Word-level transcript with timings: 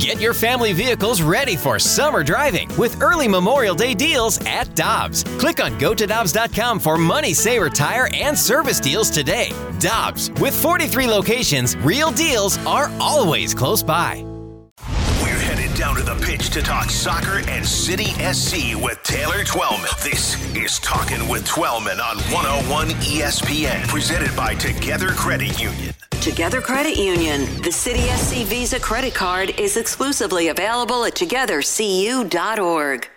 Get 0.00 0.18
your 0.18 0.32
family 0.32 0.72
vehicles 0.72 1.20
ready 1.20 1.56
for 1.56 1.78
summer 1.78 2.24
driving 2.24 2.74
with 2.78 3.02
early 3.02 3.28
Memorial 3.28 3.74
Day 3.74 3.92
deals 3.92 4.40
at 4.46 4.74
Dobbs. 4.74 5.24
Click 5.38 5.62
on 5.62 5.78
gotodobbs.com 5.78 6.80
for 6.80 6.96
money 6.96 7.34
saver 7.34 7.68
tire 7.68 8.08
and 8.14 8.36
service 8.36 8.80
deals 8.80 9.10
today. 9.10 9.52
Dobbs, 9.78 10.30
with 10.40 10.54
43 10.54 11.06
locations, 11.06 11.76
real 11.76 12.10
deals 12.12 12.56
are 12.64 12.90
always 12.98 13.52
close 13.52 13.82
by. 13.82 14.24
We're 15.22 15.38
headed 15.38 15.76
down 15.76 15.96
to 15.96 16.02
the 16.02 16.14
pitch 16.24 16.48
to 16.50 16.62
talk 16.62 16.88
soccer 16.88 17.46
and 17.50 17.66
City 17.66 18.12
SC 18.32 18.82
with 18.82 19.02
Taylor 19.02 19.44
Twellman. 19.44 20.02
This 20.02 20.34
is 20.56 20.78
Talking 20.78 21.28
with 21.28 21.46
Twellman 21.46 22.00
on 22.00 22.16
101 22.32 22.88
ESPN, 23.02 23.86
presented 23.86 24.34
by 24.34 24.54
Together 24.54 25.10
Credit 25.10 25.60
Union. 25.60 25.89
Together 26.20 26.60
Credit 26.60 26.98
Union. 26.98 27.46
The 27.62 27.72
City 27.72 28.02
SC 28.08 28.46
Visa 28.46 28.78
credit 28.78 29.14
card 29.14 29.58
is 29.58 29.78
exclusively 29.78 30.48
available 30.48 31.06
at 31.06 31.14
togethercu.org. 31.14 33.08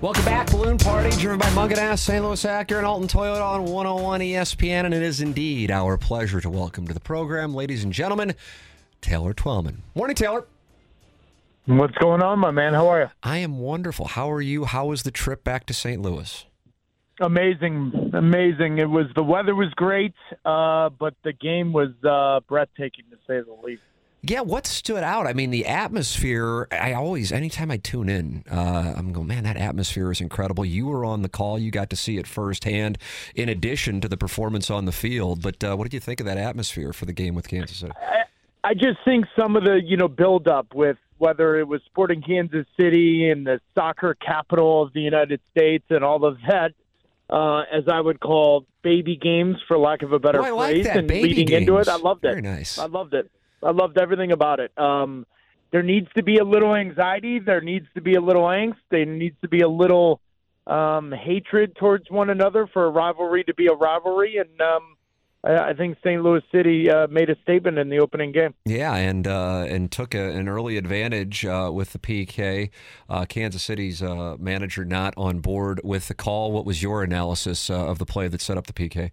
Welcome 0.00 0.24
back, 0.24 0.50
Balloon 0.52 0.78
Party, 0.78 1.10
driven 1.16 1.40
by 1.40 1.46
Mungenast, 1.46 1.98
St. 1.98 2.24
Louis 2.24 2.44
Acura, 2.44 2.78
and 2.78 2.86
Alton 2.86 3.08
Toyota 3.08 3.42
on 3.42 3.64
101 3.64 4.20
ESPN. 4.20 4.84
And 4.84 4.94
it 4.94 5.02
is 5.02 5.20
indeed 5.20 5.72
our 5.72 5.96
pleasure 5.96 6.40
to 6.40 6.48
welcome 6.48 6.86
to 6.86 6.94
the 6.94 7.00
program, 7.00 7.52
ladies 7.52 7.82
and 7.82 7.92
gentlemen, 7.92 8.36
Taylor 9.00 9.34
Twellman. 9.34 9.78
Morning, 9.96 10.14
Taylor. 10.14 10.46
What's 11.64 11.98
going 11.98 12.22
on, 12.22 12.38
my 12.38 12.52
man? 12.52 12.74
How 12.74 12.86
are 12.86 13.00
you? 13.00 13.08
I 13.24 13.38
am 13.38 13.58
wonderful. 13.58 14.06
How 14.06 14.30
are 14.30 14.40
you? 14.40 14.66
How 14.66 14.86
was 14.86 15.02
the 15.02 15.10
trip 15.10 15.42
back 15.42 15.66
to 15.66 15.74
St. 15.74 16.00
Louis? 16.00 16.46
Amazing, 17.20 18.10
amazing. 18.12 18.78
It 18.78 18.90
was 18.90 19.06
the 19.14 19.22
weather 19.22 19.54
was 19.54 19.72
great, 19.74 20.14
uh, 20.44 20.90
but 20.90 21.14
the 21.22 21.32
game 21.32 21.72
was 21.72 21.90
uh, 22.04 22.40
breathtaking 22.46 23.06
to 23.10 23.16
say 23.26 23.40
the 23.40 23.56
least. 23.64 23.82
Yeah, 24.22 24.40
what 24.40 24.66
stood 24.66 25.02
out? 25.02 25.26
I 25.26 25.32
mean, 25.32 25.50
the 25.50 25.66
atmosphere. 25.66 26.66
I 26.72 26.92
always, 26.94 27.32
anytime 27.32 27.70
I 27.70 27.76
tune 27.76 28.08
in, 28.08 28.44
uh, 28.50 28.94
I'm 28.96 29.12
going, 29.12 29.28
man, 29.28 29.44
that 29.44 29.56
atmosphere 29.56 30.10
is 30.10 30.20
incredible. 30.20 30.64
You 30.64 30.86
were 30.86 31.04
on 31.04 31.22
the 31.22 31.28
call, 31.28 31.58
you 31.58 31.70
got 31.70 31.90
to 31.90 31.96
see 31.96 32.18
it 32.18 32.26
firsthand, 32.26 32.98
in 33.34 33.48
addition 33.48 34.00
to 34.00 34.08
the 34.08 34.16
performance 34.16 34.68
on 34.68 34.84
the 34.84 34.92
field. 34.92 35.42
But 35.42 35.62
uh, 35.62 35.76
what 35.76 35.84
did 35.84 35.94
you 35.94 36.00
think 36.00 36.20
of 36.20 36.26
that 36.26 36.38
atmosphere 36.38 36.92
for 36.92 37.04
the 37.04 37.12
game 37.12 37.34
with 37.34 37.48
Kansas 37.48 37.78
City? 37.78 37.92
I, 37.96 38.70
I 38.70 38.74
just 38.74 38.98
think 39.04 39.26
some 39.38 39.56
of 39.56 39.64
the 39.64 39.80
you 39.80 39.96
know 39.96 40.08
build 40.08 40.48
up 40.48 40.74
with 40.74 40.98
whether 41.18 41.56
it 41.56 41.68
was 41.68 41.80
Sporting 41.86 42.20
Kansas 42.20 42.66
City 42.78 43.30
and 43.30 43.46
the 43.46 43.60
soccer 43.74 44.14
capital 44.14 44.82
of 44.82 44.92
the 44.92 45.00
United 45.00 45.40
States 45.50 45.84
and 45.88 46.04
all 46.04 46.24
of 46.24 46.36
that 46.48 46.72
uh, 47.30 47.60
as 47.72 47.84
I 47.90 48.00
would 48.00 48.20
call 48.20 48.66
baby 48.82 49.16
games, 49.16 49.56
for 49.66 49.76
lack 49.78 50.02
of 50.02 50.12
a 50.12 50.18
better 50.18 50.44
Oh, 50.44 50.56
like 50.56 50.72
phrase. 50.74 50.84
that, 50.86 50.96
and 50.98 51.08
baby 51.08 51.28
leading 51.34 51.52
into 51.62 51.78
it, 51.78 51.88
I 51.88 51.96
loved 51.96 52.24
it. 52.24 52.28
Very 52.28 52.42
nice. 52.42 52.78
I 52.78 52.86
loved 52.86 53.14
it. 53.14 53.30
I 53.62 53.70
loved 53.70 53.98
everything 53.98 54.32
about 54.32 54.60
it. 54.60 54.70
Um, 54.78 55.26
there 55.72 55.82
needs 55.82 56.08
to 56.16 56.22
be 56.22 56.38
a 56.38 56.44
little 56.44 56.74
anxiety. 56.74 57.38
There 57.40 57.60
needs 57.60 57.86
to 57.94 58.00
be 58.00 58.14
a 58.14 58.20
little 58.20 58.44
angst. 58.44 58.76
There 58.90 59.04
needs 59.04 59.36
to 59.42 59.48
be 59.48 59.60
a 59.60 59.68
little 59.68 60.20
um, 60.66 61.12
hatred 61.12 61.76
towards 61.76 62.10
one 62.10 62.30
another 62.30 62.66
for 62.72 62.84
a 62.86 62.90
rivalry 62.90 63.44
to 63.44 63.54
be 63.54 63.66
a 63.66 63.72
rivalry. 63.72 64.36
And 64.38 64.60
um, 64.60 64.95
I, 65.46 65.70
I 65.70 65.74
think 65.74 65.96
St. 65.98 66.22
Louis 66.22 66.42
City 66.52 66.90
uh, 66.90 67.06
made 67.08 67.30
a 67.30 67.36
statement 67.42 67.78
in 67.78 67.88
the 67.88 67.98
opening 67.98 68.32
game. 68.32 68.54
Yeah, 68.64 68.94
and 68.94 69.26
uh, 69.26 69.64
and 69.68 69.90
took 69.90 70.14
a, 70.14 70.30
an 70.32 70.48
early 70.48 70.76
advantage 70.76 71.44
uh, 71.44 71.70
with 71.72 71.92
the 71.92 71.98
PK. 71.98 72.70
Uh, 73.08 73.24
Kansas 73.26 73.62
City's 73.62 74.02
uh, 74.02 74.36
manager 74.38 74.84
not 74.84 75.14
on 75.16 75.40
board 75.40 75.80
with 75.84 76.08
the 76.08 76.14
call. 76.14 76.52
What 76.52 76.64
was 76.64 76.82
your 76.82 77.02
analysis 77.02 77.70
uh, 77.70 77.86
of 77.86 77.98
the 77.98 78.06
play 78.06 78.28
that 78.28 78.40
set 78.40 78.58
up 78.58 78.66
the 78.66 78.72
PK? 78.72 79.10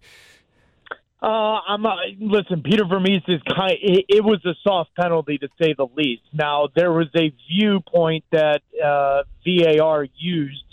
Uh, 1.22 1.60
I'm 1.66 1.86
uh, 1.86 1.94
listen. 2.20 2.62
Peter 2.62 2.84
Vermes 2.84 3.22
is 3.28 3.40
kind. 3.48 3.78
It, 3.80 4.04
it 4.08 4.24
was 4.24 4.44
a 4.44 4.54
soft 4.62 4.94
penalty 4.94 5.38
to 5.38 5.48
say 5.58 5.72
the 5.72 5.86
least. 5.96 6.22
Now 6.34 6.68
there 6.76 6.92
was 6.92 7.06
a 7.16 7.32
viewpoint 7.48 8.24
that 8.30 8.60
uh, 8.84 9.22
VAR 9.46 10.06
used. 10.16 10.63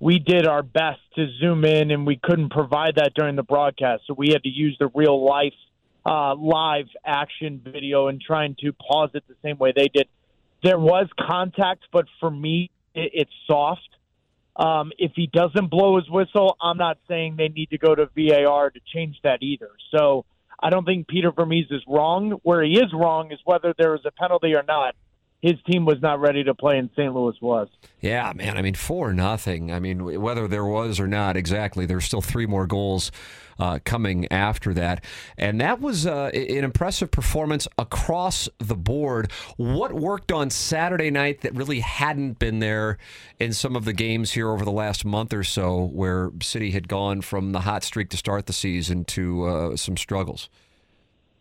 We 0.00 0.18
did 0.18 0.46
our 0.46 0.62
best 0.62 1.00
to 1.16 1.26
zoom 1.38 1.64
in, 1.66 1.90
and 1.90 2.06
we 2.06 2.16
couldn't 2.16 2.50
provide 2.50 2.94
that 2.96 3.12
during 3.14 3.36
the 3.36 3.42
broadcast, 3.42 4.04
so 4.06 4.14
we 4.14 4.30
had 4.30 4.42
to 4.44 4.48
use 4.48 4.74
the 4.80 4.88
real 4.94 5.22
life, 5.22 5.52
uh, 6.06 6.34
live 6.34 6.86
action 7.04 7.60
video 7.62 8.08
and 8.08 8.18
trying 8.18 8.56
to 8.60 8.72
pause 8.72 9.10
it 9.12 9.24
the 9.28 9.36
same 9.42 9.58
way 9.58 9.74
they 9.76 9.88
did. 9.88 10.08
There 10.62 10.78
was 10.78 11.06
contact, 11.18 11.82
but 11.92 12.06
for 12.18 12.30
me, 12.30 12.70
it, 12.94 13.10
it's 13.12 13.30
soft. 13.46 13.88
Um, 14.56 14.90
if 14.98 15.12
he 15.14 15.26
doesn't 15.26 15.68
blow 15.68 15.96
his 15.96 16.08
whistle, 16.08 16.56
I'm 16.62 16.78
not 16.78 16.98
saying 17.06 17.36
they 17.36 17.48
need 17.48 17.70
to 17.70 17.78
go 17.78 17.94
to 17.94 18.08
VAR 18.16 18.70
to 18.70 18.80
change 18.94 19.16
that 19.22 19.42
either. 19.42 19.70
So 19.94 20.24
I 20.62 20.70
don't 20.70 20.86
think 20.86 21.08
Peter 21.08 21.30
Vermes 21.30 21.70
is 21.70 21.82
wrong. 21.86 22.40
Where 22.42 22.62
he 22.62 22.78
is 22.78 22.92
wrong 22.94 23.32
is 23.32 23.38
whether 23.44 23.74
there 23.78 23.92
was 23.92 24.04
a 24.06 24.10
penalty 24.10 24.54
or 24.54 24.62
not. 24.62 24.94
His 25.42 25.54
team 25.66 25.86
was 25.86 26.02
not 26.02 26.20
ready 26.20 26.44
to 26.44 26.54
play, 26.54 26.76
and 26.76 26.90
St. 26.94 27.14
Louis 27.14 27.34
was. 27.40 27.68
Yeah, 28.00 28.32
man. 28.34 28.58
I 28.58 28.62
mean, 28.62 28.74
four 28.74 29.14
nothing. 29.14 29.72
I 29.72 29.80
mean, 29.80 30.20
whether 30.20 30.46
there 30.46 30.66
was 30.66 31.00
or 31.00 31.06
not, 31.06 31.36
exactly. 31.36 31.86
There's 31.86 32.04
still 32.04 32.20
three 32.20 32.44
more 32.44 32.66
goals 32.66 33.10
uh, 33.58 33.78
coming 33.84 34.30
after 34.30 34.74
that, 34.74 35.02
and 35.38 35.58
that 35.60 35.80
was 35.80 36.06
uh, 36.06 36.30
an 36.34 36.64
impressive 36.64 37.10
performance 37.10 37.66
across 37.78 38.50
the 38.58 38.76
board. 38.76 39.30
What 39.56 39.92
worked 39.92 40.30
on 40.30 40.50
Saturday 40.50 41.10
night 41.10 41.40
that 41.40 41.54
really 41.54 41.80
hadn't 41.80 42.38
been 42.38 42.58
there 42.58 42.98
in 43.38 43.54
some 43.54 43.76
of 43.76 43.86
the 43.86 43.94
games 43.94 44.32
here 44.32 44.50
over 44.50 44.64
the 44.64 44.70
last 44.70 45.06
month 45.06 45.32
or 45.32 45.44
so, 45.44 45.84
where 45.84 46.30
City 46.42 46.72
had 46.72 46.86
gone 46.86 47.22
from 47.22 47.52
the 47.52 47.60
hot 47.60 47.82
streak 47.82 48.10
to 48.10 48.18
start 48.18 48.44
the 48.46 48.52
season 48.52 49.04
to 49.06 49.44
uh, 49.44 49.76
some 49.76 49.96
struggles. 49.96 50.50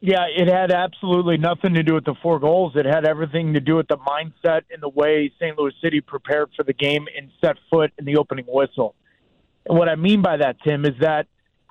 Yeah, 0.02 0.26
it 0.34 0.48
had 0.48 0.72
absolutely 0.72 1.38
nothing 1.38 1.74
to 1.74 1.84
do 1.84 1.94
with 1.94 2.06
the 2.06 2.16
four 2.22 2.40
goals. 2.40 2.74
It 2.76 2.86
had 2.86 3.06
everything 3.06 3.54
to 3.56 3.60
do 3.60 3.76
with 3.76 3.88
the 3.90 3.98
mindset 3.98 4.62
and 4.72 4.82
the 4.82 4.90
way 4.90 5.32
St. 5.40 5.58
Louis 5.58 5.74
City 5.84 6.00
prepared 6.00 6.52
for 6.56 6.64
the 6.64 6.72
game 6.74 7.06
and 7.18 7.30
set 7.42 7.58
foot 7.70 7.92
in 7.98 8.06
the 8.06 8.16
opening 8.16 8.46
whistle. 8.48 8.96
And 9.66 9.78
what 9.78 9.90
I 9.90 9.96
mean 9.96 10.22
by 10.22 10.38
that, 10.38 10.56
Tim, 10.66 10.86
is 10.86 10.94
that 11.02 11.28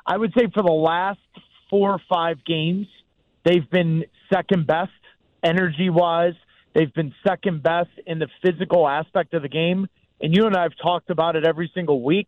I 0.06 0.18
would 0.18 0.32
say 0.36 0.46
for 0.52 0.62
the 0.62 0.70
last 0.72 1.20
four 1.70 1.92
or 1.92 2.00
five 2.06 2.44
games, 2.44 2.86
they've 3.44 3.68
been 3.70 4.04
second 4.30 4.66
best 4.66 4.92
energy 5.42 5.88
wise. 5.88 6.34
They've 6.74 6.92
been 6.92 7.14
second 7.26 7.62
best 7.62 7.90
in 8.06 8.18
the 8.18 8.28
physical 8.42 8.86
aspect 8.86 9.32
of 9.32 9.40
the 9.40 9.48
game. 9.48 9.88
And 10.20 10.34
you 10.34 10.46
and 10.46 10.54
I 10.54 10.64
have 10.64 10.76
talked 10.82 11.08
about 11.08 11.36
it 11.36 11.46
every 11.46 11.70
single 11.74 12.02
week. 12.02 12.26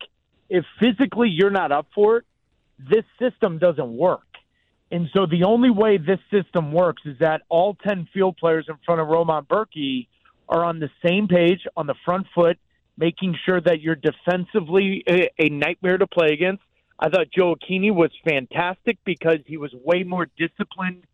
If 0.49 0.65
physically 0.81 1.29
you're 1.29 1.51
not 1.51 1.73
up 1.73 1.89
for 1.95 2.19
it, 2.19 2.25
this 2.79 3.05
system 3.19 3.59
doesn't 3.59 3.97
work. 3.97 4.23
And 4.91 5.09
so 5.13 5.27
the 5.27 5.45
only 5.45 5.71
way 5.71 5.99
this 5.99 6.19
system 6.33 6.73
works 6.73 7.03
is 7.05 7.19
that 7.21 7.43
all 7.49 7.77
10 7.87 8.09
field 8.13 8.37
players 8.37 8.67
in 8.69 8.77
front 8.85 9.01
of 9.01 9.09
Roman 9.09 9.45
Bürki 9.45 10.09
are 10.49 10.65
on 10.65 10.81
the 10.81 10.91
same 11.05 11.29
page, 11.29 11.61
on 11.77 11.87
the 11.87 11.95
front 12.05 12.27
foot, 12.35 12.59
making 12.97 13.37
sure 13.47 13.61
that 13.61 13.81
you're 13.81 13.95
defensively 13.95 15.05
a, 15.09 15.31
a 15.39 15.49
nightmare 15.49 15.97
to 15.97 16.07
play 16.07 16.33
against. 16.33 16.63
I 16.99 17.09
thought 17.09 17.29
Joe 17.35 17.55
Aquini 17.55 17.95
was 17.95 18.11
fantastic 18.29 18.99
because 19.05 19.39
he 19.47 19.57
was 19.57 19.73
way 19.73 20.03
more 20.03 20.27
disciplined 20.37 21.05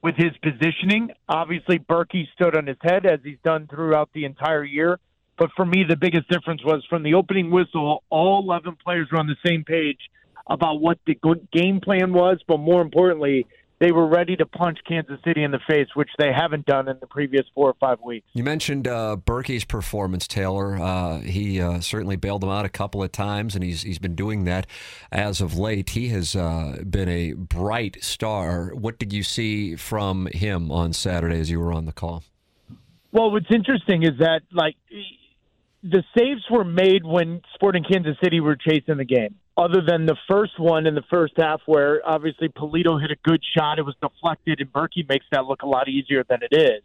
with 0.00 0.14
his 0.16 0.30
positioning. 0.42 1.10
Obviously, 1.28 1.78
Berkey 1.78 2.28
stood 2.34 2.56
on 2.56 2.66
his 2.66 2.78
head 2.82 3.04
as 3.04 3.20
he's 3.24 3.38
done 3.44 3.66
throughout 3.66 4.10
the 4.14 4.24
entire 4.24 4.64
year. 4.64 5.00
But 5.36 5.50
for 5.56 5.66
me, 5.66 5.84
the 5.86 5.96
biggest 5.96 6.28
difference 6.28 6.64
was 6.64 6.84
from 6.88 7.02
the 7.02 7.14
opening 7.14 7.50
whistle, 7.50 8.04
all 8.08 8.42
11 8.42 8.76
players 8.82 9.08
were 9.10 9.18
on 9.18 9.26
the 9.26 9.36
same 9.44 9.64
page 9.64 9.98
about 10.46 10.80
what 10.80 10.98
the 11.06 11.14
good 11.14 11.48
game 11.52 11.80
plan 11.80 12.12
was, 12.12 12.38
but 12.46 12.58
more 12.58 12.82
importantly, 12.82 13.46
they 13.80 13.92
were 13.92 14.06
ready 14.06 14.36
to 14.36 14.46
punch 14.46 14.78
Kansas 14.86 15.18
City 15.24 15.42
in 15.42 15.50
the 15.50 15.58
face, 15.68 15.88
which 15.94 16.08
they 16.18 16.32
haven't 16.32 16.64
done 16.64 16.88
in 16.88 16.96
the 17.00 17.06
previous 17.06 17.44
four 17.54 17.68
or 17.68 17.74
five 17.80 18.00
weeks. 18.00 18.26
You 18.32 18.44
mentioned 18.44 18.86
uh, 18.86 19.16
Bürki's 19.24 19.64
performance, 19.64 20.28
Taylor. 20.28 20.76
Uh, 20.76 21.18
he 21.18 21.60
uh, 21.60 21.80
certainly 21.80 22.16
bailed 22.16 22.42
them 22.42 22.50
out 22.50 22.64
a 22.64 22.68
couple 22.68 23.02
of 23.02 23.10
times, 23.12 23.54
and 23.54 23.64
he's 23.64 23.82
he's 23.82 23.98
been 23.98 24.14
doing 24.14 24.44
that 24.44 24.66
as 25.10 25.40
of 25.40 25.58
late. 25.58 25.90
He 25.90 26.08
has 26.08 26.36
uh, 26.36 26.82
been 26.88 27.08
a 27.08 27.32
bright 27.32 28.02
star. 28.02 28.72
What 28.74 28.98
did 28.98 29.12
you 29.12 29.22
see 29.22 29.76
from 29.76 30.26
him 30.32 30.70
on 30.70 30.92
Saturday 30.92 31.40
as 31.40 31.50
you 31.50 31.58
were 31.58 31.72
on 31.72 31.84
the 31.84 31.92
call? 31.92 32.22
Well, 33.12 33.30
what's 33.32 33.50
interesting 33.50 34.02
is 34.02 34.18
that 34.18 34.42
like 34.52 34.76
the 35.84 36.02
saves 36.16 36.42
were 36.50 36.64
made 36.64 37.04
when 37.04 37.42
Sporting 37.54 37.84
Kansas 37.84 38.16
City 38.22 38.40
were 38.40 38.56
chasing 38.56 38.96
the 38.96 39.04
game. 39.04 39.34
Other 39.56 39.82
than 39.86 40.06
the 40.06 40.16
first 40.28 40.58
one 40.58 40.86
in 40.86 40.94
the 40.94 41.04
first 41.10 41.34
half, 41.36 41.60
where 41.66 42.00
obviously 42.04 42.48
Pulido 42.48 43.00
hit 43.00 43.10
a 43.10 43.16
good 43.22 43.42
shot, 43.56 43.78
it 43.78 43.82
was 43.82 43.94
deflected, 44.00 44.60
and 44.60 44.72
Bürki 44.72 45.08
makes 45.08 45.26
that 45.30 45.44
look 45.44 45.62
a 45.62 45.68
lot 45.68 45.88
easier 45.88 46.24
than 46.24 46.40
it 46.42 46.56
is. 46.56 46.82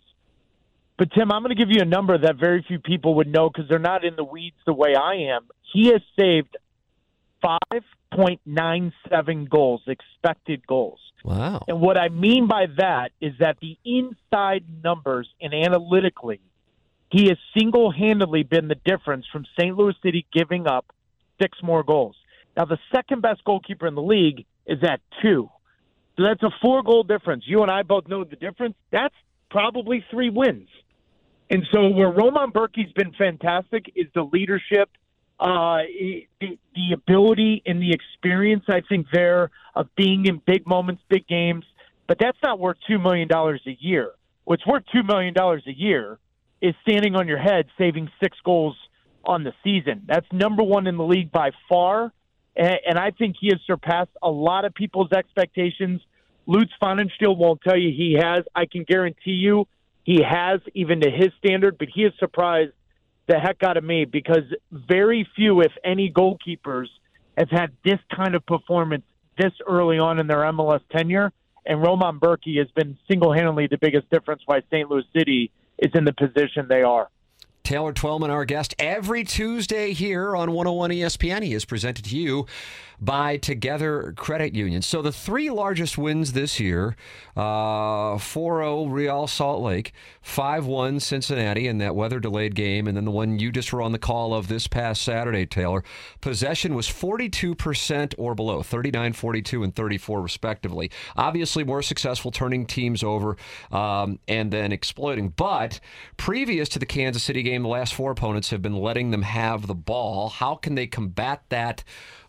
But 0.98 1.12
Tim, 1.14 1.32
I'm 1.32 1.42
going 1.42 1.56
to 1.56 1.56
give 1.56 1.72
you 1.72 1.82
a 1.82 1.86
number 1.86 2.18
that 2.18 2.36
very 2.36 2.64
few 2.68 2.78
people 2.78 3.16
would 3.16 3.28
know 3.28 3.50
because 3.50 3.70
they're 3.70 3.80
not 3.80 4.04
in 4.04 4.18
the 4.18 4.24
weeds 4.24 4.58
the 4.66 4.74
way 4.74 4.96
I 4.96 5.34
am. 5.34 5.48
He 5.74 5.88
has 5.88 6.02
saved 6.20 6.58
5.97 7.42 9.50
goals, 9.50 9.82
expected 9.88 10.68
goals. 10.68 11.00
Wow. 11.24 11.64
And 11.68 11.80
what 11.80 11.98
I 11.98 12.10
mean 12.10 12.48
by 12.48 12.66
that 12.78 13.12
is 13.22 13.34
that 13.40 13.58
the 13.62 13.78
inside 13.86 14.66
numbers 14.84 15.30
and 15.42 15.54
analytically, 15.54 16.42
he 17.10 17.28
has 17.28 17.38
single 17.58 17.92
handedly 17.92 18.44
been 18.44 18.68
the 18.68 18.76
difference 18.86 19.26
from 19.32 19.46
St. 19.60 19.76
Louis 19.76 19.96
City 20.04 20.26
giving 20.32 20.68
up 20.68 20.86
six 21.42 21.58
more 21.64 21.84
goals. 21.84 22.16
Now, 22.56 22.66
the 22.66 22.78
second 22.94 23.22
best 23.22 23.44
goalkeeper 23.44 23.88
in 23.88 23.96
the 23.96 24.02
league 24.02 24.46
is 24.68 24.80
at 24.84 25.02
two. 25.22 25.50
So 26.18 26.24
that's 26.24 26.44
a 26.44 26.52
four 26.62 26.84
goal 26.84 27.04
difference. 27.04 27.46
You 27.48 27.62
and 27.62 27.72
I 27.72 27.84
both 27.84 28.08
know 28.08 28.24
the 28.24 28.36
difference. 28.36 28.76
That's 28.92 29.16
probably 29.50 30.06
three 30.12 30.30
wins. 30.30 30.68
And 31.50 31.66
so 31.72 31.88
where 31.90 32.12
Roman 32.12 32.52
Bürki's 32.52 32.92
been 32.94 33.14
fantastic 33.14 33.92
is 33.96 34.06
the 34.14 34.24
leadership, 34.24 34.90
uh, 35.40 35.80
the, 36.40 36.60
the 36.76 36.94
ability 36.94 37.64
and 37.66 37.82
the 37.82 37.92
experience, 37.92 38.66
I 38.68 38.82
think, 38.88 39.08
there 39.12 39.50
of 39.74 39.88
being 39.96 40.26
in 40.26 40.42
big 40.46 40.68
moments, 40.68 41.02
big 41.10 41.26
games. 41.28 41.66
But 42.08 42.18
that's 42.20 42.38
not 42.44 42.60
worth 42.60 42.78
$2 42.90 43.02
million 43.02 43.30
a 43.32 43.78
year. 43.80 44.12
What's 44.44 44.66
worth 44.68 44.84
$2 44.94 45.08
million 45.08 45.34
a 45.38 45.72
year 45.72 46.20
is 46.62 46.76
standing 46.82 47.16
on 47.16 47.28
your 47.28 47.38
head, 47.38 47.66
saving 47.78 48.10
six 48.22 48.38
goals 48.44 48.76
on 49.24 49.44
the 49.44 49.54
season. 49.64 50.04
That's 50.08 50.26
number 50.32 50.64
one 50.64 50.88
in 50.88 50.98
the 50.98 51.04
league 51.04 51.32
by 51.32 51.52
far. 51.68 52.12
And, 52.56 53.00
I 53.00 53.12
think 53.12 53.38
he 53.40 53.48
has 53.48 53.60
surpassed 53.66 54.12
a 54.22 54.30
lot 54.30 54.66
of 54.66 54.74
people's 54.74 55.14
expectations. 55.14 56.02
Lutz 56.46 56.72
Pfannenstiel 56.82 57.38
won't 57.38 57.62
tell 57.62 57.78
you 57.78 57.90
he 57.90 58.18
has. 58.20 58.44
I 58.54 58.66
can 58.66 58.84
guarantee 58.84 59.32
you 59.32 59.68
he 60.04 60.22
has, 60.28 60.60
even 60.74 61.02
to 61.02 61.10
his 61.10 61.30
standard, 61.38 61.78
but 61.78 61.88
he 61.94 62.04
has 62.04 62.12
surprised 62.20 62.74
the 63.28 63.40
heck 63.40 63.64
out 63.64 63.78
of 63.78 63.84
me 63.84 64.06
because 64.06 64.44
very 64.72 65.28
few, 65.36 65.62
if 65.62 65.72
any, 65.86 66.12
goalkeepers 66.12 66.88
have 67.38 67.50
had 67.50 67.72
this 67.86 68.00
kind 68.14 68.36
of 68.36 68.46
performance 68.46 69.04
this 69.38 69.54
early 69.66 70.00
on 70.00 70.20
in 70.20 70.28
their 70.28 70.40
MLS 70.40 70.82
tenure. 70.92 71.32
And 71.66 71.82
Roman 71.82 72.20
Bürki 72.20 72.58
has 72.58 72.68
been 72.76 72.98
single 73.10 73.32
handedly 73.32 73.68
the 73.68 73.78
biggest 73.78 74.10
difference 74.10 74.42
why 74.46 74.62
St. 74.72 74.90
Louis 74.90 75.04
City 75.16 75.52
is 75.82 75.92
in 75.94 76.06
the 76.06 76.14
position 76.14 76.68
they 76.68 76.84
are. 76.84 77.10
Taylor 77.64 77.94
Twellman, 77.94 78.32
our 78.32 78.46
guest, 78.46 78.74
every 78.80 79.24
Tuesday 79.24 79.94
here 79.94 80.36
on 80.36 80.52
101 80.54 80.90
ESPN. 80.90 81.44
He 81.44 81.54
is 81.54 81.66
presented 81.66 82.06
to 82.06 82.18
you 82.18 82.48
by 83.02 83.38
Together 83.38 84.14
Credit 84.18 84.54
Union. 84.54 84.82
So 84.82 85.02
the 85.02 85.12
three 85.12 85.50
largest 85.50 85.98
wins 85.98 86.34
this 86.34 86.60
year 86.60 86.96
uh, 87.36 88.18
4 88.18 88.58
0 88.62 88.86
Real 88.88 89.28
Salt 89.28 89.62
Lake, 89.62 89.94
5 90.22 90.66
1 90.66 91.00
Cincinnati 91.00 91.68
in 91.68 91.78
that 91.78 91.96
weather 91.96 92.20
delayed 92.20 92.56
game, 92.56 92.88
and 92.88 92.98
then 92.98 93.06
the 93.06 93.12
one 93.12 93.40
you 93.40 93.52
just 93.52 93.72
were 93.72 93.82
on 93.82 93.94
the 93.94 94.00
call 94.00 94.34
of 94.34 94.48
this 94.48 94.68
past 94.68 95.02
Saturday, 95.02 95.46
Taylor. 95.46 95.84
Possession 96.22 96.76
was 96.76 96.88
42% 96.88 98.16
or 98.18 98.36
below, 98.36 98.62
39 98.62 99.14
42 99.14 99.64
and 99.64 99.76
34 99.76 100.22
respectively. 100.22 100.92
Obviously, 101.16 101.64
more 101.64 101.82
successful 101.82 102.32
turning 102.32 102.66
teams 102.66 103.04
over 103.04 103.38
um, 103.72 104.20
and 104.28 104.52
then 104.52 104.72
exploiting. 104.72 105.30
But 105.30 105.80
previous 106.18 106.68
to 106.70 106.80
the 106.80 106.86
Kansas 106.86 107.24
City 107.24 107.44
game, 107.44 107.64
the 107.64 107.70
last 107.70 107.94
four 107.94 108.12
opponents 108.12 108.50
have 108.50 108.62
been 108.62 108.76
letting 108.76 109.12
them 109.12 109.22
have 109.22 109.68
the 109.68 109.76
ball. 109.76 110.30
How 110.30 110.56
can 110.56 110.76
they 110.76 110.88
combat 110.88 111.44
that? 111.50 111.84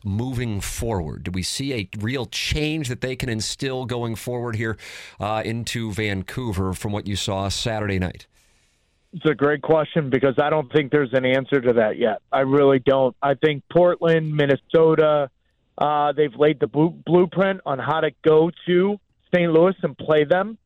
moving 0.05 0.60
forward? 0.61 1.25
Do 1.25 1.31
we 1.31 1.43
see 1.43 1.75
a 1.75 1.89
real 1.99 2.27
change 2.27 2.89
that 2.89 3.01
they 3.01 3.17
can 3.17 3.29
instill 3.29 3.85
going 3.87 4.15
forward 4.15 4.57
here 4.57 4.77
uh, 5.19 5.43
into 5.45 5.93
Vancouver 5.93 6.73
from 6.73 6.93
what 6.93 7.07
you 7.07 7.17
saw 7.17 7.49
Saturday 7.49 7.99
night? 7.99 8.27
It's 9.13 9.27
a 9.27 9.35
great 9.35 9.63
question 9.63 10.09
because 10.09 10.35
I 10.41 10.51
don't 10.51 10.71
think 10.73 10.93
there's 10.93 11.13
an 11.13 11.25
answer 11.25 11.61
to 11.61 11.73
that 11.75 11.99
yet. 11.99 12.23
I 12.31 12.41
really 12.41 12.79
don't. 12.79 13.17
I 13.21 13.35
think 13.35 13.65
Portland, 13.71 14.35
Minnesota, 14.35 15.31
uh, 15.77 16.13
they've 16.13 16.35
laid 16.37 16.61
the 16.61 16.69
blueprint 16.69 17.61
on 17.67 17.79
how 17.79 18.01
to 18.01 18.11
go 18.23 18.51
to 18.67 19.01
St. 19.35 19.51
Louis 19.53 19.75
and 19.83 19.99
play 19.99 20.25
them. 20.25 20.59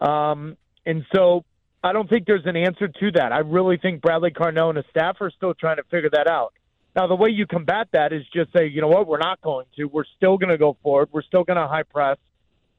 Um, 0.00 0.56
and 0.86 1.04
so 1.14 1.44
I 1.82 1.92
don't 1.92 2.08
think 2.08 2.26
there's 2.26 2.46
an 2.46 2.56
answer 2.56 2.88
to 2.88 3.10
that. 3.12 3.32
I 3.32 3.38
really 3.38 3.76
think 3.76 4.00
Bradley 4.00 4.30
Carnell 4.30 4.68
and 4.68 4.76
his 4.76 4.86
staff 4.90 5.16
are 5.20 5.30
still 5.30 5.54
trying 5.54 5.76
to 5.76 5.82
figure 5.84 6.10
that 6.10 6.26
out. 6.26 6.54
Now, 6.96 7.06
the 7.06 7.14
way 7.14 7.30
you 7.30 7.46
combat 7.46 7.88
that 7.92 8.12
is 8.12 8.22
just 8.34 8.52
say, 8.52 8.66
you 8.66 8.80
know 8.80 8.88
what, 8.88 9.06
we're 9.06 9.18
not 9.18 9.40
going 9.40 9.66
to. 9.76 9.84
We're 9.84 10.04
still 10.16 10.38
going 10.38 10.50
to 10.50 10.58
go 10.58 10.76
forward. 10.82 11.08
We're 11.12 11.22
still 11.22 11.44
going 11.44 11.56
to 11.56 11.68
high 11.68 11.84
press. 11.84 12.18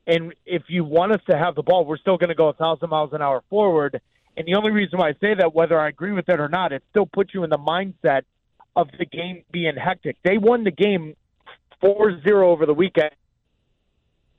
And 0.05 0.33
if 0.45 0.63
you 0.67 0.83
want 0.83 1.13
us 1.13 1.21
to 1.29 1.37
have 1.37 1.55
the 1.55 1.63
ball, 1.63 1.85
we're 1.85 1.97
still 1.97 2.17
going 2.17 2.29
to 2.29 2.35
go 2.35 2.49
a 2.49 2.53
thousand 2.53 2.89
miles 2.89 3.11
an 3.13 3.21
hour 3.21 3.43
forward. 3.49 4.01
And 4.35 4.47
the 4.47 4.55
only 4.55 4.71
reason 4.71 4.99
why 4.99 5.09
I 5.09 5.13
say 5.13 5.35
that, 5.37 5.53
whether 5.53 5.79
I 5.79 5.89
agree 5.89 6.11
with 6.11 6.27
it 6.27 6.39
or 6.39 6.49
not, 6.49 6.73
it 6.73 6.83
still 6.89 7.05
puts 7.05 7.33
you 7.33 7.43
in 7.43 7.49
the 7.49 7.57
mindset 7.57 8.23
of 8.75 8.87
the 8.97 9.05
game 9.05 9.43
being 9.51 9.75
hectic. 9.75 10.17
They 10.23 10.37
won 10.37 10.63
the 10.63 10.71
game 10.71 11.15
4 11.81 12.21
0 12.21 12.49
over 12.49 12.65
the 12.65 12.73
weekend, 12.73 13.11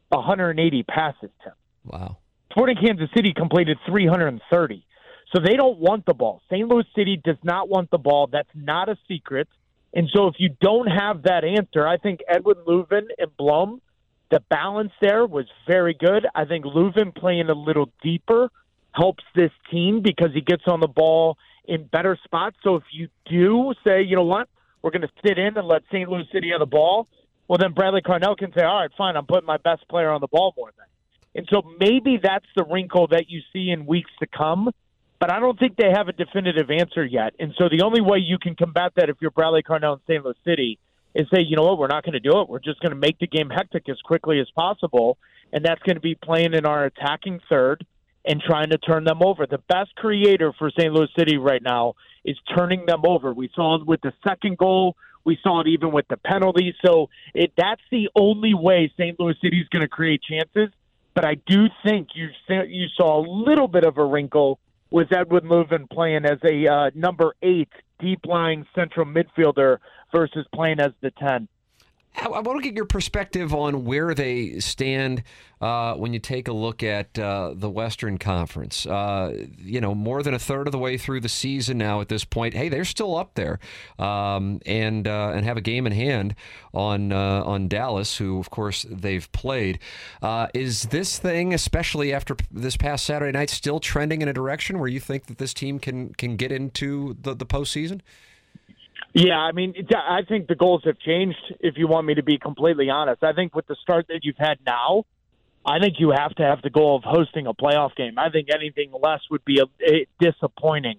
180 0.09 0.83
passes, 0.85 1.31
Tim. 1.43 1.53
Wow. 1.85 2.19
Sporting 2.51 2.77
Kansas 2.77 3.09
City 3.15 3.33
completed 3.35 3.79
330. 3.87 4.85
So 5.35 5.43
they 5.43 5.55
don't 5.55 5.79
want 5.79 6.05
the 6.05 6.15
ball. 6.15 6.43
St. 6.51 6.69
Louis 6.69 6.85
City 6.95 7.21
does 7.23 7.39
not 7.43 7.69
want 7.69 7.91
the 7.91 7.99
ball. 7.99 8.29
That's 8.31 8.49
not 8.55 8.89
a 8.89 8.97
secret. 9.09 9.49
And 9.95 10.09
so 10.15 10.27
if 10.29 10.35
you 10.39 10.55
don't 10.61 10.87
have 10.87 11.25
that 11.25 11.45
answer, 11.45 11.87
I 11.87 11.99
think 11.99 12.21
Edwin 12.29 12.57
Löwen 12.67 13.09
and 13.19 13.37
Blom, 13.37 13.83
the 14.31 14.41
balance 14.49 14.93
there 15.01 15.27
was 15.27 15.47
very 15.67 15.95
good. 15.95 16.27
I 16.35 16.47
think 16.47 16.65
Löwen 16.65 17.15
playing 17.15 17.51
a 17.51 17.55
little 17.55 17.91
deeper 18.03 18.51
helps 18.93 19.25
this 19.35 19.51
team 19.71 20.01
because 20.03 20.31
he 20.33 20.41
gets 20.41 20.63
on 20.67 20.81
the 20.81 20.89
ball 20.89 21.37
in 21.65 21.85
better 21.85 22.19
spots. 22.25 22.57
So 22.63 22.77
if 22.77 22.85
you 22.93 23.09
do 23.27 23.75
say, 23.85 24.03
you 24.03 24.17
know 24.17 24.25
what, 24.25 24.49
we're 24.81 24.91
going 24.91 25.03
to 25.03 25.11
sit 25.25 25.39
in 25.39 25.57
and 25.57 25.69
let 25.69 25.83
St. 25.93 26.09
Louis 26.09 26.27
City 26.33 26.51
have 26.51 26.61
the 26.61 26.67
ball, 26.67 27.07
well, 27.47 27.59
then 27.59 27.73
Bradley 27.73 28.01
Carnell 28.01 28.37
can 28.37 28.53
say, 28.55 28.63
all 28.63 28.81
right, 28.81 28.91
fine, 28.97 29.17
I'm 29.17 29.27
putting 29.27 29.47
my 29.47 29.59
best 29.59 29.87
player 29.89 30.11
on 30.11 30.21
the 30.21 30.27
ball 30.27 30.55
more. 30.57 30.73
And 31.35 31.49
so 31.51 31.63
maybe 31.79 32.19
that's 32.23 32.47
the 32.57 32.65
wrinkle 32.65 33.09
that 33.09 33.29
you 33.29 33.41
see 33.53 33.71
in 33.71 33.87
weeks 33.87 34.11
to 34.21 34.27
come 34.27 34.71
but 35.23 35.31
I 35.31 35.39
don't 35.39 35.57
think 35.57 35.77
they 35.77 35.89
have 35.95 36.09
a 36.09 36.13
definitive 36.13 36.69
answer 36.69 37.05
yet. 37.05 37.35
And 37.39 37.55
so 37.57 37.69
the 37.69 37.83
only 37.85 38.01
way 38.01 38.19
you 38.19 38.39
can 38.39 38.57
combat 38.57 38.91
that 38.97 39.09
if 39.09 39.19
you're 39.21 39.31
Bradley 39.31 39.63
Carnell 39.63 39.93
in 39.95 40.01
St. 40.09 40.25
Louis 40.25 40.35
City 40.45 40.81
is 41.15 41.29
say, 41.33 41.43
you 41.43 41.55
know 41.55 41.63
what, 41.63 41.79
we're 41.79 41.87
not 41.87 42.03
going 42.03 42.15
to 42.15 42.19
do 42.19 42.41
it. 42.41 42.49
We're 42.49 42.59
just 42.59 42.81
going 42.81 42.91
to 42.91 42.99
make 42.99 43.21
the 43.21 43.29
game 43.29 43.49
hectic 43.49 43.89
as 43.89 44.01
quickly 44.01 44.41
as 44.41 44.51
possible, 44.51 45.19
and 45.53 45.65
that's 45.65 45.81
going 45.85 45.95
to 45.95 46.01
be 46.01 46.17
playing 46.17 46.55
in 46.55 46.67
our 46.67 46.87
attacking 46.87 47.39
third 47.49 47.87
and 48.25 48.43
trying 48.43 48.71
to 48.71 48.79
turn 48.79 49.05
them 49.05 49.21
over. 49.25 49.47
The 49.47 49.63
best 49.69 49.95
creator 49.95 50.53
for 50.59 50.73
St. 50.73 50.93
Louis 50.93 51.07
City 51.17 51.37
right 51.37 51.63
now 51.63 51.95
is 52.25 52.37
turning 52.57 52.87
them 52.87 53.03
over. 53.07 53.33
We 53.33 53.49
saw 53.55 53.77
it 53.77 53.87
with 53.87 54.01
the 54.01 54.13
second 54.27 54.59
goal. 54.59 54.97
We 55.25 55.39
saw 55.41 55.61
it 55.61 55.69
even 55.69 55.93
with 55.93 56.09
the 56.09 56.17
penalty. 56.17 56.75
So 56.85 57.11
it, 57.33 57.53
that's 57.57 57.83
the 57.93 58.09
only 58.17 58.55
way 58.55 58.93
St. 58.97 59.21
Louis 59.21 59.37
City 59.41 59.61
is 59.61 59.69
going 59.69 59.83
to 59.83 59.89
create 59.89 60.21
chances. 60.29 60.71
But 61.15 61.25
I 61.25 61.37
do 61.37 61.67
think 61.85 62.09
you 62.17 62.31
you 62.67 62.87
saw 62.97 63.21
a 63.21 63.25
little 63.25 63.69
bit 63.69 63.85
of 63.85 63.99
a 63.99 64.05
wrinkle 64.05 64.59
with 64.93 65.13
Edwin 65.13 65.45
Löwen 65.45 65.91
playing 65.91 66.25
as 66.27 66.39
a 66.45 66.67
uh, 66.67 66.91
number 66.95 67.35
eight 67.43 67.71
deep 67.99 68.21
lying 68.27 68.67
central 68.75 69.07
midfielder 69.07 69.79
versus 70.13 70.47
playing 70.55 70.81
as 70.81 70.93
the 71.01 71.11
10. 71.13 71.49
I 72.15 72.41
want 72.41 72.59
to 72.59 72.63
get 72.63 72.77
your 72.77 72.85
perspective 72.85 73.55
on 73.55 73.85
where 73.85 74.15
they 74.15 74.61
stand 74.61 75.23
uh, 75.61 75.95
when 75.95 76.13
you 76.13 76.19
take 76.19 76.47
a 76.47 76.53
look 76.53 76.83
at 76.83 77.19
uh, 77.19 77.55
the 77.55 77.71
Western 77.71 78.19
Conference. 78.19 78.85
Uh, 78.85 79.47
you 79.59 79.81
know, 79.81 79.95
more 79.95 80.23
than 80.23 80.35
a 80.35 80.39
third 80.39 80.67
of 80.69 80.73
the 80.73 80.79
way 80.79 80.99
through 80.99 81.21
the 81.21 81.29
season 81.29 81.79
now 81.79 82.01
at 82.01 82.09
this 82.09 82.25
point. 82.25 82.55
Hey, 82.55 82.69
they're 82.69 82.85
still 82.85 83.17
up 83.17 83.35
there, 83.35 83.59
um, 83.99 84.61
and 84.67 85.09
uh, 85.09 85.33
and 85.35 85.45
have 85.45 85.57
a 85.57 85.63
game 85.63 85.87
in 85.87 85.93
hand 85.93 86.35
on 86.75 87.13
uh, 87.13 87.43
on 87.45 87.69
Dallas, 87.69 88.17
who 88.19 88.39
of 88.39 88.51
course 88.51 88.85
they've 88.91 89.31
played. 89.33 89.79
Uh, 90.21 90.49
is 90.53 90.85
this 90.85 91.19
thing, 91.19 91.55
especially 91.55 92.13
after 92.13 92.37
this 92.51 92.77
past 92.77 93.07
Saturday 93.07 93.33
night, 93.37 93.51
still 93.51 93.81
trending 93.81 94.21
in 94.21 94.29
a 94.29 94.33
direction 94.33 94.79
where 94.79 94.89
you 94.89 95.01
think 95.01 95.27
that 95.27 95.39
this 95.39 95.55
team 95.55 95.79
can 95.79 96.13
can 96.15 96.37
get 96.37 96.53
into 96.53 97.17
the 97.21 97.35
the 97.35 97.47
postseason? 97.47 98.01
Yeah, 99.15 99.39
I 99.39 99.53
mean, 99.53 99.75
I 99.95 100.23
think 100.27 100.47
the 100.47 100.55
goals 100.55 100.83
have 100.85 100.99
changed. 100.99 101.55
If 101.61 101.77
you 101.77 101.87
want 101.87 102.07
me 102.07 102.15
to 102.15 102.23
be 102.23 102.39
completely 102.39 102.89
honest, 102.89 103.23
I 103.23 103.33
think 103.33 103.55
with 103.55 103.67
the 103.67 103.77
start 103.83 104.07
that 104.09 104.21
you've 104.23 104.39
had 104.39 104.59
now, 104.67 105.05
I 105.65 105.79
think 105.79 105.97
you 105.99 106.11
have 106.17 106.35
to 106.37 106.43
have 106.43 106.63
the 106.63 106.71
goal 106.71 106.97
of 106.97 107.03
hosting 107.05 107.47
a 107.47 107.55
playoff 107.55 107.95
game. 107.95 108.19
I 108.19 108.31
think 108.31 108.49
anything 108.53 108.91
less 109.01 109.21
would 109.31 109.45
be 109.45 109.61
a, 109.61 109.65
a 109.87 110.07
disappointing. 110.19 110.99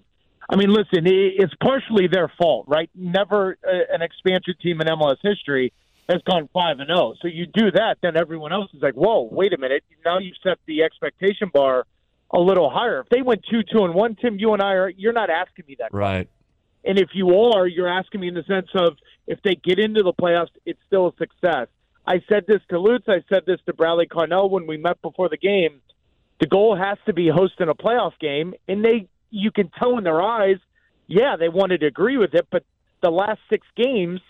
I 0.50 0.56
mean, 0.56 0.70
listen, 0.70 1.06
it's 1.06 1.54
partially 1.62 2.08
their 2.08 2.32
fault, 2.38 2.66
right? 2.68 2.90
Never 2.94 3.58
uh, 3.66 3.94
an 3.94 4.02
expansion 4.02 4.56
team 4.62 4.82
in 4.82 4.88
MLS 4.88 5.18
history 5.22 5.74
has 6.10 6.22
gone 6.30 6.50
five 6.54 6.80
and 6.80 6.88
zero. 6.88 7.00
Oh. 7.00 7.16
So 7.22 7.28
you 7.28 7.46
do 7.46 7.72
that, 7.72 7.98
then 8.02 8.18
everyone 8.18 8.52
else 8.52 8.70
is 8.74 8.82
like, 8.82 8.94
"Whoa, 8.94 9.22
wait 9.32 9.54
a 9.54 9.58
minute! 9.58 9.84
Now 10.06 10.20
you 10.20 10.34
set 10.44 10.58
the 10.66 10.84
expectation 10.84 11.50
bar 11.54 11.86
a 12.32 12.40
little 12.40 12.70
higher." 12.70 13.00
If 13.00 13.10
they 13.10 13.22
went 13.22 13.46
two, 13.50 13.64
two, 13.64 13.86
and 13.86 13.94
one, 13.94 14.16
Tim, 14.16 14.38
you 14.38 14.54
and 14.54 14.62
I 14.62 14.74
are 14.74 14.90
you're 14.90 15.14
not 15.14 15.30
asking 15.30 15.66
me 15.68 15.78
that. 15.80 15.94
Right. 15.94 16.30
And 16.86 17.00
if 17.00 17.10
you 17.14 17.38
are, 17.54 17.66
you're 17.66 17.88
asking 17.88 18.22
me 18.22 18.28
in 18.28 18.34
the 18.34 18.44
sense 18.44 18.68
of 18.76 18.98
if 19.28 19.42
they 19.44 19.56
get 19.56 19.80
into 19.80 20.04
the 20.04 20.14
playoffs, 20.14 20.50
it's 20.66 20.80
still 20.88 21.08
a 21.08 21.14
success. 21.18 21.68
I 22.06 22.22
said 22.28 22.46
this 22.48 22.62
to 22.70 22.80
Lutz. 22.80 23.06
I 23.08 23.24
said 23.30 23.44
this 23.46 23.60
to 23.66 23.74
Bradley 23.74 24.08
Carnell 24.08 24.50
when 24.50 24.68
we 24.68 24.78
met 24.78 25.02
before 25.02 25.30
the 25.30 25.38
game. 25.38 25.82
The 26.40 26.48
goal 26.48 26.76
has 26.76 26.98
to 27.06 27.14
be 27.14 27.30
hosting 27.30 27.70
a 27.70 27.76
playoff 27.76 28.20
game, 28.20 28.54
and 28.68 28.84
they 28.84 29.08
you 29.30 29.52
can 29.52 29.70
tell 29.70 29.98
in 29.98 30.04
their 30.04 30.22
eyes, 30.22 30.58
yeah, 31.08 31.38
they 31.38 31.50
wanted 31.50 31.80
to 31.80 31.88
agree 31.88 32.18
with 32.18 32.36
it, 32.36 32.48
but 32.52 32.64
the 33.02 33.10
last 33.10 33.40
six 33.50 33.66
games 33.76 34.22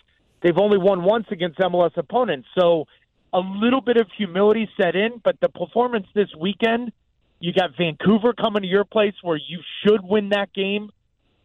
they've 0.42 0.58
only 0.58 0.78
won 0.78 1.04
once 1.04 1.26
against 1.32 1.58
MLS 1.60 1.96
opponents. 1.98 2.48
So 2.58 2.86
a 3.34 3.40
little 3.40 3.82
bit 3.82 3.98
of 3.98 4.08
humility 4.16 4.70
set 4.78 4.96
in, 4.96 5.20
but 5.24 5.40
the 5.42 5.50
performance 5.50 6.08
this 6.14 6.30
weekend, 6.40 6.92
you 7.40 7.52
got 7.52 7.72
Vancouver 7.78 8.34
coming 8.34 8.62
to 8.62 8.68
your 8.68 8.86
place 8.86 9.16
where 9.22 9.38
you 9.38 9.62
should 9.82 10.04
win 10.04 10.30
that 10.30 10.54
game 10.54 10.92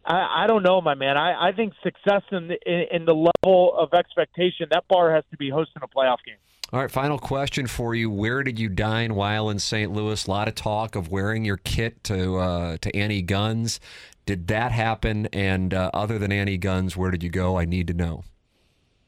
I, 0.05 0.43
I 0.43 0.47
don't 0.47 0.63
know, 0.63 0.81
my 0.81 0.95
man. 0.95 1.17
I, 1.17 1.49
I 1.49 1.51
think 1.51 1.73
success 1.83 2.21
in 2.31 2.47
the, 2.47 2.57
in, 2.65 3.01
in 3.01 3.05
the 3.05 3.13
level 3.13 3.75
of 3.77 3.93
expectation 3.93 4.67
that 4.71 4.87
bar 4.87 5.13
has 5.13 5.23
to 5.31 5.37
be 5.37 5.49
hosting 5.49 5.81
a 5.83 5.87
playoff 5.87 6.17
game. 6.25 6.37
All 6.71 6.79
right, 6.79 6.91
final 6.91 7.17
question 7.17 7.65
for 7.65 7.95
you. 7.95 8.11
Where 8.11 8.43
did 8.43 8.59
you 8.59 8.69
dine 8.69 9.15
while 9.15 9.49
in 9.49 9.57
St. 9.57 9.91
Louis? 9.91 10.27
A 10.27 10.29
lot 10.29 10.47
of 10.47 10.53
talk 10.53 10.95
of 10.95 11.09
wearing 11.09 11.43
your 11.43 11.57
kit 11.57 12.03
to 12.05 12.37
uh, 12.37 12.77
to 12.81 12.95
Annie 12.95 13.23
Gunn's. 13.23 13.79
Did 14.27 14.47
that 14.49 14.71
happen? 14.71 15.27
And 15.33 15.73
uh, 15.73 15.89
other 15.95 16.19
than 16.19 16.31
Annie 16.31 16.59
Gunn's, 16.59 16.95
where 16.95 17.09
did 17.09 17.23
you 17.23 17.31
go? 17.31 17.57
I 17.57 17.65
need 17.65 17.87
to 17.87 17.95
know. 17.95 18.23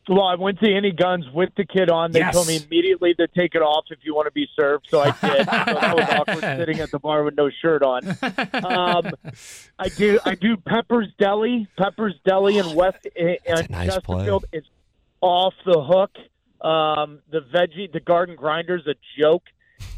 Well, 0.09 0.23
I 0.23 0.35
went 0.35 0.59
to 0.59 0.73
Annie 0.73 0.91
Gunn's 0.91 1.25
with 1.33 1.49
the 1.55 1.65
kid 1.65 1.89
on. 1.89 2.11
They 2.11 2.19
Yes. 2.19 2.33
told 2.33 2.47
me 2.47 2.57
immediately 2.57 3.13
to 3.15 3.27
take 3.27 3.55
it 3.55 3.61
off 3.61 3.85
if 3.91 3.99
you 4.03 4.15
want 4.15 4.25
to 4.27 4.31
be 4.31 4.47
served, 4.59 4.87
so 4.89 4.99
I 4.99 5.05
did. 5.21 5.21
so 5.21 5.43
that 5.45 5.95
was 5.95 6.09
awkward 6.09 6.41
sitting 6.57 6.79
at 6.79 6.91
the 6.91 6.99
bar 6.99 7.23
with 7.23 7.35
no 7.35 7.49
shirt 7.61 7.83
on. 7.83 8.05
Um, 8.65 9.13
I 9.79 9.89
do. 9.89 10.19
I 10.25 10.35
do 10.35 10.57
Pepper's 10.57 11.07
Deli. 11.19 11.67
Pepper's 11.77 12.15
Deli 12.25 12.57
in 12.57 12.73
West 12.75 12.97
in, 13.15 13.37
That's 13.45 13.61
a 13.61 13.71
nice 13.71 13.97
play. 13.99 14.15
Chesterfield 14.25 14.45
is 14.51 14.63
off 15.21 15.53
the 15.65 15.81
hook. 15.83 16.11
Um, 16.65 17.19
the 17.31 17.39
veggie, 17.41 17.91
the 17.91 17.99
garden 17.99 18.35
grinder's 18.35 18.85
a 18.87 18.93
joke, 19.19 19.43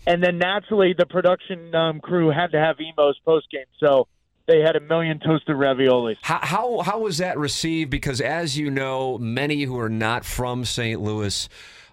and 0.07 0.24
then 0.24 0.38
naturally 0.38 0.93
the 0.98 1.05
production 1.05 1.74
um, 1.75 2.00
crew 2.00 2.29
had 2.29 2.51
to 2.51 2.60
have 2.60 2.77
Imo's 2.79 3.19
post 3.25 3.50
game, 3.51 3.65
so 3.79 4.07
they 4.47 4.59
had 4.62 4.75
a 4.75 4.79
million 4.79 5.19
toasted 5.19 5.55
raviolis. 5.55 6.17
How, 6.21 6.39
how 6.41 6.81
how 6.81 7.00
was 7.00 7.19
that 7.19 7.38
received? 7.38 7.89
Because 7.89 8.21
as 8.21 8.57
you 8.57 8.69
know, 8.69 9.17
many 9.17 9.63
who 9.63 9.79
are 9.79 9.89
not 9.89 10.25
from 10.25 10.65
St. 10.65 11.01
Louis 11.01 11.47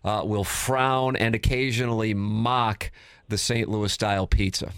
uh, 0.05 0.23
will 0.25 0.45
frown 0.45 1.17
and 1.17 1.35
occasionally 1.35 2.15
mock 2.15 2.91
the 3.29 3.39
St. 3.39 3.69
Louis 3.69 3.93
style 3.93 4.27
pizza. 4.27 4.73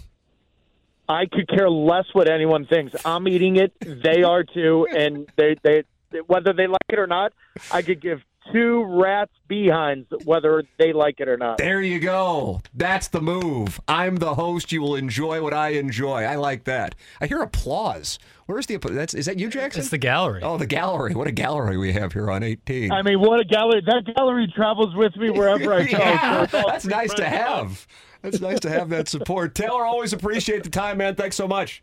I 1.09 1.25
could 1.25 1.49
care 1.49 1.69
less 1.69 2.05
what 2.13 2.29
anyone 2.29 2.65
thinks. 2.65 2.95
I'm 3.05 3.27
eating 3.27 3.57
it. 3.57 3.73
They 3.81 4.23
are 4.23 4.43
too, 4.43 4.87
and 4.95 5.27
they 5.35 5.55
they 5.63 5.83
whether 6.27 6.53
they 6.53 6.67
like 6.67 6.81
it 6.89 6.99
or 6.99 7.07
not, 7.07 7.33
I 7.71 7.81
could 7.81 8.01
give 8.01 8.21
two 8.51 8.83
rats 8.83 9.31
behinds 9.47 10.07
whether 10.25 10.63
they 10.77 10.93
like 10.93 11.19
it 11.19 11.27
or 11.29 11.37
not. 11.37 11.57
There 11.57 11.81
you 11.81 11.99
go. 11.99 12.61
That's 12.73 13.07
the 13.07 13.21
move. 13.21 13.79
I'm 13.87 14.17
the 14.17 14.35
host. 14.35 14.71
You 14.71 14.81
will 14.81 14.95
enjoy 14.95 15.41
what 15.41 15.53
I 15.53 15.69
enjoy. 15.69 16.23
I 16.23 16.35
like 16.35 16.63
that. 16.65 16.95
I 17.21 17.27
hear 17.27 17.41
applause. 17.41 18.19
Where's 18.45 18.65
the 18.65 18.77
that's 18.77 19.13
is 19.13 19.25
that 19.27 19.39
you, 19.39 19.49
Jackson? 19.49 19.79
It's 19.81 19.89
the 19.89 19.97
gallery. 19.97 20.41
oh, 20.43 20.57
the 20.57 20.65
gallery. 20.67 21.15
What 21.15 21.27
a 21.27 21.31
gallery 21.31 21.77
we 21.77 21.93
have 21.93 22.11
here 22.13 22.29
on 22.29 22.43
18. 22.43 22.91
I 22.91 23.01
mean, 23.01 23.19
what 23.21 23.39
a 23.39 23.45
gallery! 23.45 23.81
That 23.85 24.13
gallery 24.15 24.51
travels 24.53 24.93
with 24.95 25.15
me 25.15 25.29
wherever 25.29 25.73
I 25.73 25.83
go. 25.85 25.97
yeah, 25.97 26.45
So 26.47 26.63
that's 26.67 26.85
nice 26.85 27.13
to 27.13 27.25
have. 27.25 27.87
That's 28.21 28.41
nice 28.41 28.59
to 28.61 28.69
have 28.69 28.89
that 28.89 29.07
support. 29.09 29.55
Taylor, 29.55 29.85
always 29.85 30.13
appreciate 30.13 30.63
the 30.63 30.69
time, 30.69 30.97
man. 30.97 31.15
Thanks 31.15 31.35
so 31.35 31.47
much. 31.47 31.81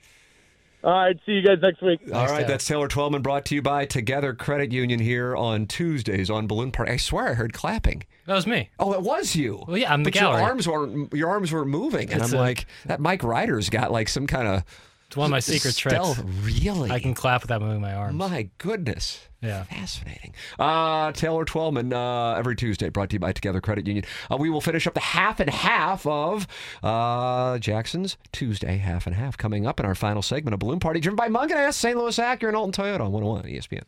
All 0.83 0.93
right, 0.93 1.17
see 1.27 1.33
you 1.33 1.43
guys 1.43 1.59
next 1.61 1.83
week. 1.83 2.01
All 2.07 2.25
right, 2.27 2.29
Taylor. 2.29 2.45
that's 2.49 2.67
Taylor 2.67 2.89
Twellman 2.89 3.23
brought 3.23 3.45
to 3.47 3.55
you 3.55 3.61
by 3.61 3.85
Together 3.85 4.33
Credit 4.33 4.73
Union 4.73 4.99
here 4.99 5.37
on 5.37 5.67
Tuesdays 5.67 6.31
on 6.31 6.47
Balloon 6.47 6.73
Party. 6.73 6.93
I 6.93 6.97
swear 6.97 7.29
I 7.29 7.35
heard 7.35 7.53
clapping. 7.53 8.05
That 8.27 8.35
was 8.35 8.47
me. 8.47 8.71
Oh, 8.79 8.93
it 8.95 9.03
was 9.03 9.37
you. 9.37 9.63
Well, 9.69 9.77
yeah, 9.77 9.93
I'm 9.93 10.05
the 10.05 10.11
but 10.11 10.15
gallery. 10.21 10.41
Your 10.41 10.49
arms 10.49 10.67
weren't 10.69 11.13
your 11.13 11.29
arms 11.29 11.53
were 11.53 11.65
moving, 11.67 12.11
and 12.13 12.23
It's 12.23 12.33
I'm 12.33 12.39
a- 12.39 12.43
like, 12.43 12.67
that 12.87 12.99
Mike 13.01 13.23
Ryder's 13.23 13.69
got 13.69 13.93
like 13.93 14.09
some 14.09 14.27
kind 14.27 14.49
of 14.49 14.65
It's 15.11 15.17
one 15.17 15.25
of 15.25 15.31
my 15.33 15.41
secret 15.41 15.75
stealth. 15.75 16.23
tricks. 16.23 16.31
Really? 16.45 16.89
I 16.89 17.01
can 17.01 17.15
clap 17.15 17.43
without 17.43 17.61
moving 17.61 17.81
my 17.81 17.93
arms. 17.93 18.15
My 18.15 18.49
goodness. 18.59 19.27
Yeah. 19.43 19.65
Fascinating. 19.65 20.35
Uh, 20.57 21.11
Taylor 21.11 21.45
Twellman, 21.45 21.93
uh, 21.93 22.39
every 22.39 22.55
Tuesday, 22.55 22.91
brought 22.91 23.11
to 23.11 23.15
you 23.15 23.19
by 23.19 23.33
Together 23.33 23.61
Credit 23.61 23.89
Union. 23.89 24.05
Uh, 24.31 24.37
we 24.37 24.51
will 24.51 24.61
finish 24.61 24.87
up 24.87 24.95
the 24.95 25.01
half 25.01 25.41
and 25.41 25.51
half 25.51 26.07
of 26.07 26.47
uh, 26.85 27.59
Jackson's 27.59 28.19
Tuesday 28.31 28.77
half 28.77 29.05
and 29.05 29.17
half 29.17 29.37
coming 29.37 29.67
up 29.67 29.81
in 29.81 29.87
our 29.87 29.97
final 29.97 30.23
segment 30.23 30.55
of 30.55 30.61
Balloon 30.61 30.79
Party, 30.79 31.01
driven 31.01 31.17
by 31.17 31.29
Mungenast, 31.29 31.75
St. 31.75 31.99
Louis 31.99 32.17
Acura, 32.17 32.47
and 32.47 32.57
Alton 32.57 32.85
Toyota 32.85 33.01
on 33.01 33.11
101 33.11 33.43
ESPN. 33.47 33.83